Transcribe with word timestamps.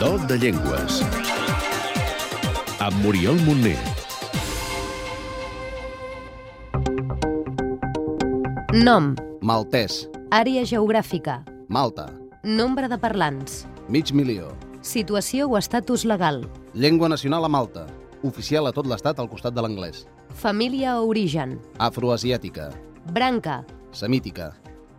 Do 0.00 0.18
de 0.28 0.36
Llengües. 0.38 1.00
Amb 2.78 2.96
Muriel 3.02 3.38
Montner. 3.46 3.78
Nom, 8.84 9.14
Maltès, 9.42 10.06
àrea 10.30 10.62
geogràfica, 10.68 11.40
Malta, 11.68 12.06
nombre 12.44 12.88
de 12.88 12.98
parlants, 12.98 13.64
mig 13.88 14.12
milió. 14.12 14.52
situació 14.82 15.48
o 15.48 15.56
estatus 15.58 16.04
legal, 16.04 16.44
Llengua 16.74 17.08
nacional 17.08 17.44
a 17.44 17.48
Malta, 17.48 17.86
oficial 18.22 18.66
a 18.66 18.72
tot 18.72 18.86
l'estat 18.86 19.18
al 19.18 19.28
costat 19.28 19.54
de 19.54 19.62
l'anglès. 19.62 20.06
família 20.34 21.00
o 21.00 21.08
origen, 21.08 21.58
Afroasiàtica, 21.78 22.70
branca, 23.12 23.64
semítica, 23.92 24.52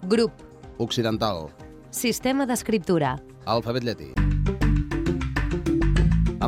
grup, 0.04 0.32
occidental, 0.78 1.50
sistema 1.92 2.46
d'escriptura, 2.46 3.18
alfabet 3.46 3.84
llatí. 3.84 4.19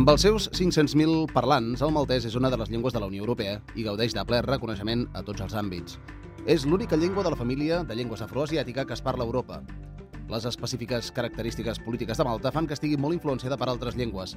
Amb 0.01 0.09
els 0.09 0.23
seus 0.25 0.47
500.000 0.57 1.27
parlants, 1.29 1.83
el 1.85 1.91
maltès 1.93 2.23
és 2.25 2.33
una 2.33 2.49
de 2.49 2.57
les 2.57 2.71
llengües 2.73 2.95
de 2.95 2.99
la 3.03 3.05
Unió 3.05 3.21
Europea 3.21 3.59
i 3.77 3.83
gaudeix 3.85 4.15
de 4.17 4.23
ple 4.25 4.39
reconeixement 4.41 5.03
a 5.13 5.21
tots 5.21 5.43
els 5.45 5.53
àmbits. 5.53 5.99
És 6.49 6.65
l'única 6.65 6.97
llengua 6.97 7.21
de 7.21 7.29
la 7.29 7.37
família 7.37 7.83
de 7.85 7.93
llengües 7.99 8.23
afroasiàtica 8.25 8.87
que 8.89 8.95
es 8.97 9.03
parla 9.05 9.21
a 9.21 9.29
Europa. 9.29 9.59
Les 10.31 10.47
específiques 10.49 11.11
característiques 11.13 11.77
polítiques 11.85 12.17
de 12.17 12.25
Malta 12.25 12.49
fan 12.49 12.65
que 12.65 12.73
estigui 12.73 12.97
molt 12.97 13.13
influenciada 13.13 13.59
per 13.61 13.69
altres 13.69 13.93
llengües. 13.93 14.33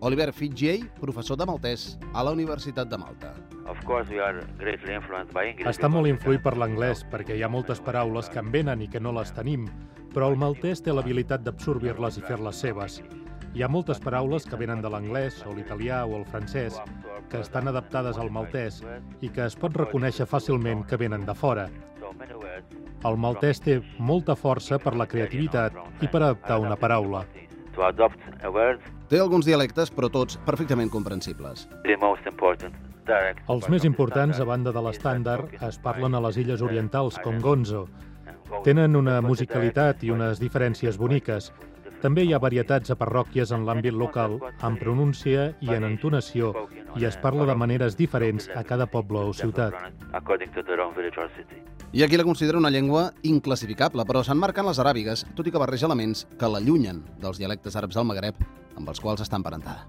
Oliver 0.00 0.32
Fitzgerald, 0.34 0.90
professor 0.98 1.38
de 1.38 1.46
maltès 1.46 1.92
a 2.12 2.24
la 2.26 2.34
Universitat 2.34 2.90
de 2.90 2.98
Malta. 2.98 3.36
Of 3.70 3.86
course, 3.86 4.10
we 4.10 4.18
are 4.18 4.42
greatly 4.58 4.98
influenced 4.98 5.30
by 5.30 5.52
English. 5.52 5.76
Està 5.76 5.86
molt 5.86 6.10
influït 6.10 6.42
per 6.42 6.56
l'anglès, 6.58 7.06
perquè 7.06 7.38
hi 7.38 7.46
ha 7.46 7.54
moltes 7.54 7.78
paraules 7.78 8.34
que 8.34 8.42
en 8.42 8.50
venen 8.50 8.82
i 8.82 8.90
que 8.90 8.98
no 8.98 9.14
les 9.14 9.30
tenim, 9.30 9.70
però 10.10 10.32
el 10.34 10.42
maltès 10.42 10.82
té 10.82 10.90
l'habilitat 10.90 11.46
d'absorbir-les 11.46 12.18
i 12.18 12.26
fer-les 12.26 12.66
seves. 12.66 12.98
Hi 13.54 13.62
ha 13.62 13.68
moltes 13.70 14.00
paraules 14.02 14.48
que 14.50 14.58
venen 14.58 14.80
de 14.82 14.90
l'anglès, 14.90 15.36
o 15.46 15.52
l'italià 15.54 16.00
o 16.08 16.16
el 16.18 16.24
francès, 16.26 16.74
que 17.30 17.38
estan 17.38 17.68
adaptades 17.70 18.16
al 18.18 18.32
maltès 18.34 18.80
i 19.22 19.28
que 19.30 19.44
es 19.46 19.54
pot 19.54 19.76
reconèixer 19.78 20.26
fàcilment 20.26 20.82
que 20.90 20.98
venen 20.98 21.22
de 21.28 21.34
fora. 21.38 21.68
El 23.06 23.18
maltès 23.20 23.60
té 23.62 23.76
molta 23.98 24.34
força 24.34 24.80
per 24.82 24.96
la 24.98 25.06
creativitat 25.06 25.76
i 26.02 26.08
per 26.08 26.22
adaptar 26.22 26.58
una 26.64 26.74
paraula. 26.74 27.22
Té 29.08 29.20
alguns 29.20 29.46
dialectes, 29.46 29.92
però 29.94 30.10
tots 30.10 30.38
perfectament 30.46 30.90
comprensibles. 30.90 31.68
Els 33.54 33.68
més 33.68 33.86
importants, 33.86 34.40
a 34.40 34.48
banda 34.48 34.72
de 34.74 34.82
l'estàndard, 34.82 35.54
es 35.68 35.78
parlen 35.78 36.14
a 36.14 36.22
les 36.26 36.40
illes 36.42 36.62
orientals, 36.62 37.20
com 37.22 37.38
Gonzo. 37.38 37.84
Tenen 38.64 38.96
una 38.96 39.20
musicalitat 39.22 40.02
i 40.02 40.10
unes 40.10 40.42
diferències 40.42 40.98
boniques. 40.98 41.52
També 42.04 42.20
hi 42.26 42.34
ha 42.36 42.38
varietats 42.42 42.92
a 42.92 42.98
parròquies 43.00 43.48
en 43.56 43.62
l'àmbit 43.64 43.94
local, 43.96 44.34
en 44.68 44.74
pronúncia 44.76 45.44
i 45.64 45.70
en 45.72 45.86
entonació, 45.88 46.50
i 47.00 47.06
es 47.08 47.16
parla 47.16 47.46
de 47.48 47.54
maneres 47.56 47.94
diferents 47.96 48.50
a 48.52 48.60
cada 48.68 48.84
poble 48.92 49.22
o 49.24 49.32
ciutat. 49.32 49.72
Ha 50.12 50.20
qui 52.10 52.18
la 52.20 52.26
considera 52.26 52.58
una 52.60 52.68
llengua 52.74 53.06
inclassificable, 53.22 54.04
però 54.04 54.20
s'enmarquen 54.20 54.68
les 54.68 54.80
aràbigues, 54.82 55.22
tot 55.38 55.48
i 55.48 55.54
que 55.54 55.62
barreja 55.62 55.88
elements 55.88 56.26
que 56.36 56.50
l'allunyen 56.50 57.00
dels 57.22 57.40
dialectes 57.40 57.78
àrabs 57.80 57.96
del 57.96 58.04
Magreb 58.10 58.42
amb 58.74 58.90
els 58.92 59.00
quals 59.00 59.22
està 59.24 59.38
emparentada. 59.40 59.86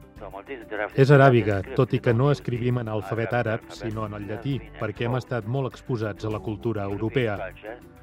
És 0.95 1.11
aràbiga, 1.11 1.57
tot 1.75 1.97
i 1.97 1.99
que 1.99 2.13
no 2.13 2.29
escrivim 2.31 2.79
en 2.79 2.93
alfabet 2.93 3.35
àrab, 3.35 3.67
sinó 3.75 4.05
en 4.07 4.15
el 4.21 4.29
llatí, 4.29 4.55
perquè 4.79 5.09
hem 5.09 5.19
estat 5.19 5.51
molt 5.51 5.73
exposats 5.73 6.23
a 6.23 6.31
la 6.31 6.39
cultura 6.39 6.87
europea. 6.87 7.51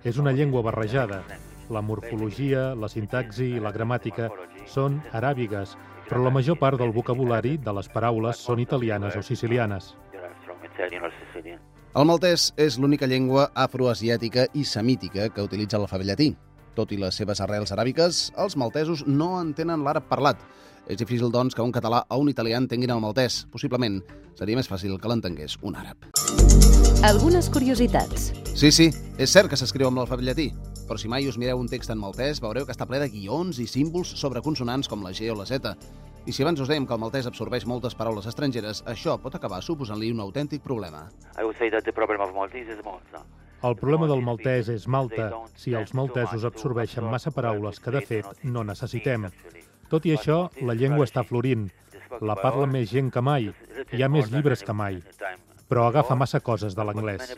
És 0.04 0.20
una 0.20 0.36
llengua 0.36 0.60
barrejada. 0.68 1.22
La 1.70 1.80
morfologia, 1.82 2.74
la 2.74 2.88
sintaxi 2.88 3.52
i 3.56 3.60
la 3.62 3.72
gramàtica 3.72 4.28
són 4.66 5.00
aràbigues, 5.12 5.76
però 6.08 6.22
la 6.24 6.32
major 6.34 6.58
part 6.58 6.78
del 6.80 6.92
vocabulari 6.92 7.56
de 7.58 7.72
les 7.72 7.88
paraules 7.88 8.40
són 8.42 8.60
italianes 8.60 9.16
o 9.16 9.22
sicilianes. 9.22 9.94
El 11.92 12.08
maltès 12.08 12.50
és 12.56 12.78
l'única 12.80 13.06
llengua 13.06 13.50
afroasiàtica 13.54 14.46
i 14.56 14.64
semítica 14.64 15.28
que 15.28 15.44
utilitza 15.44 15.78
l'alfabet 15.78 16.08
llatí. 16.08 16.32
Tot 16.74 16.92
i 16.92 16.96
les 16.96 17.14
seves 17.14 17.40
arrels 17.44 17.72
aràbiques, 17.74 18.30
els 18.40 18.56
maltesos 18.56 19.04
no 19.06 19.34
entenen 19.40 19.84
l'àrab 19.84 20.08
parlat. 20.08 20.40
És 20.88 20.96
difícil, 20.98 21.30
doncs, 21.30 21.54
que 21.54 21.62
un 21.62 21.72
català 21.72 22.02
o 22.08 22.18
un 22.18 22.30
italià 22.32 22.56
entenguin 22.58 22.90
el 22.90 23.00
maltès. 23.04 23.44
Possiblement 23.52 24.00
seria 24.34 24.56
més 24.56 24.68
fàcil 24.68 24.96
que 24.98 25.08
l'entengués 25.08 25.58
un 25.62 25.76
àrab. 25.76 26.08
algunes 27.02 27.48
curiositats, 27.50 28.32
Sí, 28.54 28.70
sí, 28.70 28.90
és 29.18 29.30
cert 29.32 29.48
que 29.50 29.56
s'escriu 29.56 29.88
amb 29.88 29.98
l'alfabet 29.98 30.24
llatí, 30.24 30.52
però 30.92 31.00
si 31.00 31.08
mai 31.08 31.24
us 31.24 31.38
mireu 31.40 31.56
un 31.56 31.70
text 31.72 31.88
en 31.88 31.96
maltès 31.96 32.36
veureu 32.44 32.66
que 32.68 32.74
està 32.74 32.84
ple 32.84 32.98
de 33.00 33.06
guions 33.08 33.56
i 33.62 33.64
símbols 33.64 34.10
sobre 34.20 34.42
consonants 34.44 34.90
com 34.92 35.00
la 35.00 35.12
G 35.16 35.30
o 35.32 35.36
la 35.38 35.46
Z. 35.48 35.70
I 36.28 36.34
si 36.36 36.44
abans 36.44 36.60
us 36.60 36.68
dèiem 36.68 36.84
que 36.84 36.92
el 36.92 37.00
maltès 37.00 37.24
absorbeix 37.30 37.64
moltes 37.64 37.96
paraules 37.96 38.28
estrangeres, 38.28 38.82
això 38.84 39.14
pot 39.22 39.32
acabar 39.38 39.62
suposant-li 39.64 40.10
un 40.12 40.20
autèntic 40.20 40.60
problema. 40.60 41.06
I 41.40 41.46
would 41.48 41.56
say 41.56 41.70
that 41.72 41.88
the 41.88 41.94
problem 41.96 42.20
of 42.20 42.34
Maltese 42.36 42.76
is 42.76 42.84
Malta. 42.84 43.22
El 43.64 43.78
problema 43.80 44.10
del 44.10 44.20
maltès 44.20 44.68
és 44.68 44.84
Malta, 44.84 45.30
si 45.56 45.72
els 45.72 45.94
maltesos 45.96 46.44
absorbeixen 46.44 47.08
massa 47.08 47.32
paraules 47.32 47.80
que, 47.80 47.94
de 47.96 48.04
fet, 48.04 48.28
no 48.44 48.66
necessitem. 48.68 49.30
Tot 49.88 50.04
i 50.04 50.12
això, 50.12 50.42
la 50.60 50.76
llengua 50.76 51.08
està 51.08 51.24
florint. 51.24 51.70
La 52.20 52.36
parla 52.36 52.68
més 52.68 52.92
gent 52.92 53.08
que 53.08 53.24
mai. 53.24 53.48
Hi 53.96 54.04
ha 54.04 54.12
més 54.12 54.28
llibres 54.28 54.60
que 54.60 54.76
mai. 54.76 55.00
Però 55.72 55.86
agafa 55.88 56.12
massa 56.20 56.36
coses 56.44 56.74
de 56.76 56.84
l'anglès. 56.84 57.30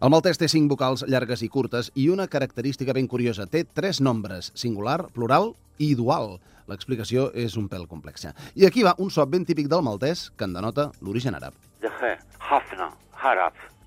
El 0.00 0.12
maltès 0.14 0.38
té 0.40 0.46
cinc 0.48 0.70
vocals 0.72 1.02
llargues 1.12 1.42
i 1.44 1.48
curtes 1.52 1.90
i 2.00 2.06
una 2.08 2.24
característica 2.32 2.94
ben 2.96 3.04
curiosa. 3.04 3.44
Té 3.44 3.66
tres 3.68 4.00
nombres, 4.00 4.48
singular, 4.56 5.02
plural 5.12 5.52
i 5.76 5.90
dual. 5.98 6.38
L'explicació 6.72 7.28
és 7.36 7.58
un 7.60 7.68
pèl 7.68 7.84
complexa. 7.90 8.32
I 8.56 8.64
aquí 8.64 8.80
va 8.86 8.96
un 8.96 9.12
so 9.12 9.26
ben 9.28 9.44
típic 9.44 9.68
del 9.68 9.84
maltès 9.84 10.30
que 10.40 10.48
en 10.48 10.56
denota 10.56 10.88
l'origen 11.04 11.36
àrab. 11.36 11.52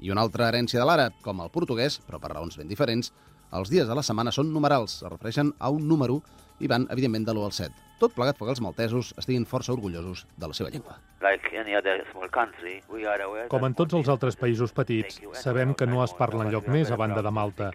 I 0.06 0.14
una 0.14 0.22
altra 0.22 0.52
herència 0.52 0.78
de 0.78 0.86
l'àrab, 0.86 1.18
com 1.26 1.42
el 1.42 1.50
portuguès, 1.50 1.98
però 2.06 2.22
per 2.22 2.36
raons 2.36 2.62
ben 2.62 2.70
diferents, 2.70 3.10
els 3.58 3.74
dies 3.74 3.90
de 3.90 3.98
la 3.98 4.06
setmana 4.06 4.30
són 4.30 4.54
numerals, 4.54 5.02
es 5.02 5.10
refereixen 5.10 5.56
a 5.58 5.74
un 5.74 5.88
número 5.90 6.22
i 6.62 6.70
van, 6.70 6.86
evidentment, 6.94 7.26
de 7.26 7.34
l'1 7.34 7.50
al 7.50 7.58
7. 7.58 7.91
Tot 8.02 8.16
plegat 8.18 8.40
perquè 8.40 8.56
els 8.56 8.62
maltesos 8.66 9.12
estiguin 9.22 9.44
força 9.46 9.74
orgullosos 9.76 10.24
de 10.34 10.48
la 10.50 10.56
seva 10.58 10.72
llengua. 10.74 10.98
Com 13.52 13.68
en 13.68 13.76
tots 13.78 13.94
els 14.00 14.10
altres 14.10 14.38
països 14.42 14.74
petits, 14.74 15.20
sabem 15.38 15.76
que 15.78 15.86
no 15.86 16.02
es 16.04 16.16
parla 16.18 16.48
en 16.48 16.50
lloc 16.56 16.70
més 16.74 16.90
a 16.90 16.98
banda 16.98 17.22
de 17.22 17.34
Malta, 17.38 17.70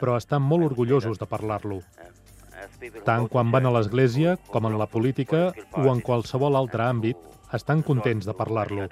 però 0.00 0.16
estan 0.16 0.40
molt 0.40 0.64
orgullosos 0.70 1.20
de 1.20 1.28
parlar-lo. 1.28 1.82
Tant 3.04 3.28
quan 3.28 3.52
van 3.52 3.68
a 3.68 3.74
l'església, 3.76 4.38
com 4.48 4.64
en 4.70 4.78
la 4.80 4.88
política 4.88 5.50
o 5.76 5.86
en 5.92 6.00
qualsevol 6.00 6.56
altre 6.56 6.88
àmbit, 6.88 7.20
estan 7.52 7.84
contents 7.84 8.24
de 8.24 8.34
parlar-lo. 8.34 8.88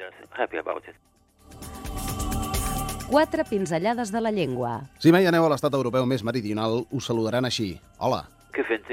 Quatre 3.09 3.45
pinzellades 3.49 4.13
de 4.13 4.21
la 4.21 4.33
llengua. 4.33 4.79
Si 5.01 5.13
mai 5.13 5.25
aneu 5.29 5.49
a 5.49 5.53
l'estat 5.53 5.73
europeu 5.77 6.05
més 6.05 6.25
meridional, 6.25 6.83
us 6.93 7.09
saludaran 7.09 7.49
així. 7.49 7.75
Hola. 7.99 8.27
Què 8.53 8.65
fent 8.69 8.85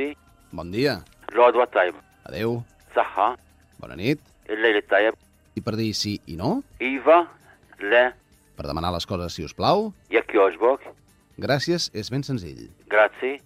Bon 0.52 0.72
dia 0.72 1.02
العود 1.33 1.55
والطيب 1.57 1.95
adeu, 2.29 2.61
صحة 2.97 3.37
bona 3.83 3.97
nit. 3.97 4.19
الليل 4.51 4.77
الطيب 4.77 5.15
I 5.59 5.61
per 5.61 5.75
dir 5.77 5.93
sí 5.95 6.21
i 6.29 6.37
no, 6.37 6.63
إيفا 6.83 7.27
لا 7.81 8.13
per 8.61 8.65
demanar 8.67 8.93
les 8.93 9.07
coses 9.07 9.33
si 9.35 9.45
us 9.45 9.53
plau, 9.55 9.93
يك 10.11 10.35
يعجبك 10.35 10.81
gràcies 11.41 11.91
és 11.95 12.11
ben 12.11 12.23
senzill. 12.23 12.71
جراتسي 12.93 13.41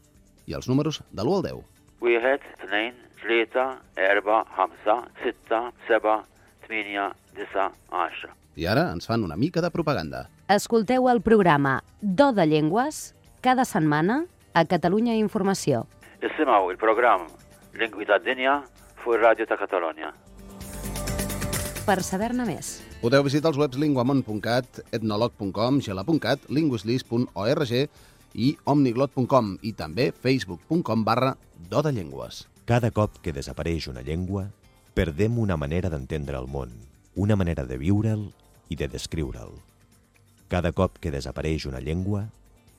I 0.49 0.53
els 0.55 0.69
números 0.69 1.03
de 1.13 1.23
l'1 1.23 1.37
al 1.37 1.43
10. 1.43 1.63
واحد 2.01 2.41
اثنين 2.65 2.95
ثلاثة 3.23 3.79
أربعة 3.99 4.45
خمسة 4.57 5.05
ستة 5.23 5.73
سبعة 5.89 6.25
ثمانية 6.69 7.13
تسعة 7.37 7.73
عشرة 7.93 8.31
I 8.57 8.67
ara 8.67 8.91
ens 8.93 9.07
fan 9.07 9.23
una 9.25 9.37
mica 9.37 9.61
de 9.61 9.71
propaganda. 9.71 10.29
escolteu 10.49 11.09
el 11.09 11.21
programa 11.23 11.83
Do 12.03 12.33
de 12.33 12.47
Llengües 12.47 13.15
cada 13.41 13.65
setmana 13.65 14.25
a 14.55 14.65
Catalunya 14.65 15.15
Informació. 15.17 15.87
اسمعوا 16.23 16.73
البروجرام 16.73 17.27
Lingui 17.76 18.08
ta' 18.08 18.22
dinja 18.24 18.62
fuq 19.04 19.18
ir-Radju 19.18 19.46
ta' 19.50 19.58
Per 21.86 22.02
saber-ne 22.02 22.46
més. 22.48 22.82
Podeu 23.02 23.22
visitar 23.22 23.52
els 23.52 23.60
webs 23.62 23.78
linguamont.cat, 23.78 24.80
etnolog.com, 24.96 25.82
gela.cat, 25.86 26.48
linguislis.org 26.50 27.74
i 28.36 28.48
omniglot.com 28.66 29.52
i 29.62 29.74
també 29.78 30.10
facebook.com 30.12 31.04
barra 31.06 31.36
do 31.70 31.84
de 31.86 31.92
llengües. 31.94 32.48
Cada 32.66 32.90
cop 32.90 33.20
que 33.22 33.36
desapareix 33.36 33.88
una 33.92 34.02
llengua, 34.02 34.48
perdem 34.98 35.38
una 35.38 35.58
manera 35.58 35.92
d'entendre 35.94 36.40
el 36.40 36.48
món, 36.50 36.72
una 37.14 37.36
manera 37.36 37.68
de 37.70 37.78
viure'l 37.78 38.32
i 38.70 38.80
de 38.80 38.88
descriure'l. 38.90 39.54
Cada 40.50 40.72
cop 40.72 40.98
que 40.98 41.14
desapareix 41.14 41.68
una 41.70 41.84
llengua, 41.84 42.26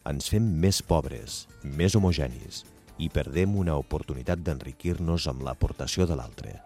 ens 0.06 0.32
fem 0.32 0.43
més 0.43 0.82
pobres, 0.82 1.44
més 1.62 1.94
homogenis, 1.94 2.64
i 2.98 3.08
perdem 3.08 3.56
una 3.56 3.76
oportunitat 3.76 4.43
d'enriquir-nos 4.43 5.28
amb 5.28 5.43
l'aportació 5.43 6.06
de 6.06 6.16
l'altre. 6.16 6.60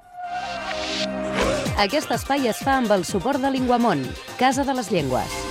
aquest 1.81 2.11
espai 2.13 2.47
es 2.51 2.59
fa 2.61 2.77
amb 2.77 2.91
el 2.93 3.07
suport 3.09 3.41
de 3.41 3.51
Linguamont, 3.51 4.05
Casa 4.39 4.65
de 4.65 4.75
les 4.75 4.91
Llengües. 4.93 5.50